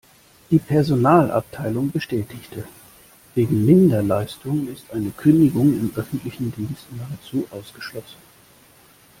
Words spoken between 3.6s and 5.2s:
Minderleistung ist eine